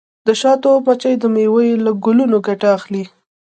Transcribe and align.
د 0.27 0.29
شاتو 0.41 0.69
مچۍ 0.85 1.13
د 1.19 1.23
میوو 1.33 1.61
له 1.85 1.91
ګلونو 2.03 2.37
ګټه 2.47 2.67
اخلي. 2.77 3.03